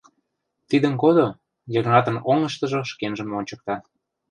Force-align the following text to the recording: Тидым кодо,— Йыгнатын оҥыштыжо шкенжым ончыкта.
Тидым 0.69 0.93
кодо,— 1.01 1.27
Йыгнатын 1.73 2.17
оҥыштыжо 2.31 2.79
шкенжым 2.91 3.29
ончыкта. 3.37 3.75